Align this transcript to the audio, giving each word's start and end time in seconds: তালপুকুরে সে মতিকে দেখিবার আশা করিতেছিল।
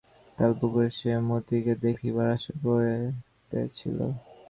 তালপুকুরে 0.37 0.89
সে 0.97 1.11
মতিকে 1.27 1.73
দেখিবার 1.85 2.27
আশা 2.35 2.53
করিতেছিল। 2.63 3.97